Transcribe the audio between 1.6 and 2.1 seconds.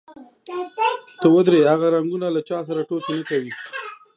هغه